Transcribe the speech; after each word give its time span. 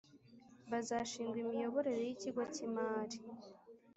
Bazashingwa 0.71 1.37
imiyoborere 1.43 2.01
y 2.05 2.11
ikigo 2.15 2.41
cy 2.53 2.59
imari 2.67 3.17